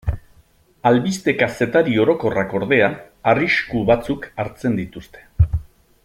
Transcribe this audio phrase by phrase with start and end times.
[0.91, 2.89] Albiste-kazetari orokorrak, ordea,
[3.33, 5.27] arrisku batzuk hartzen dituzte.